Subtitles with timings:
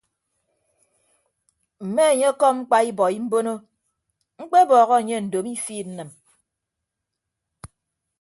[1.83, 3.53] Mme enye ọkọm mkpa ibọi mbono
[4.41, 6.09] mkpebọhọ anye ndomo ifiid nnịm.